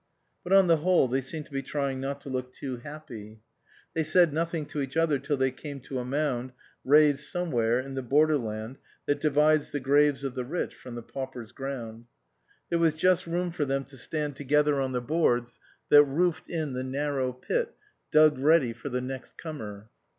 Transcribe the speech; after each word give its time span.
But 0.43 0.51
on 0.51 0.65
the 0.65 0.77
whole 0.77 1.07
they 1.07 1.21
seemed 1.21 1.45
to 1.45 1.51
be 1.51 1.61
trying 1.61 1.99
not 2.01 2.19
to 2.21 2.29
look 2.29 2.51
too 2.51 2.77
happy. 2.77 3.43
They 3.93 4.01
said 4.01 4.33
nothing 4.33 4.65
to 4.65 4.81
each 4.81 4.97
other 4.97 5.19
till 5.19 5.37
they 5.37 5.51
came 5.51 5.79
to 5.81 5.99
a 5.99 6.03
mound 6.03 6.53
raised 6.83 7.19
somewhere 7.19 7.79
in 7.79 7.93
the 7.93 8.01
borderland 8.01 8.79
that 9.05 9.19
divides 9.19 9.69
the 9.71 9.79
graves 9.79 10.23
of 10.23 10.33
the 10.33 10.43
rich 10.43 10.73
from 10.73 10.95
the 10.95 11.03
paupers' 11.03 11.51
ground. 11.51 12.05
There 12.71 12.79
was 12.79 12.95
just 12.95 13.27
room 13.27 13.51
for 13.51 13.63
them 13.63 13.85
to 13.85 13.95
stand 13.95 14.35
together 14.35 14.81
on 14.81 14.91
the 14.91 15.01
boards 15.01 15.59
that 15.89 16.01
roofed 16.05 16.49
in 16.49 16.73
the 16.73 16.83
narrow 16.83 17.31
pit 17.31 17.75
dug 18.09 18.39
ready 18.39 18.73
for 18.73 18.89
the 18.89 19.01
next 19.01 19.37
comer. 19.37 19.87